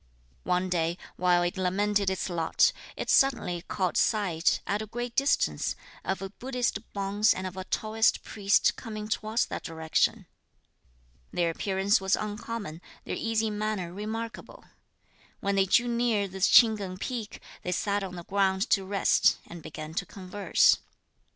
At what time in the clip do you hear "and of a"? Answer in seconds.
7.35-7.65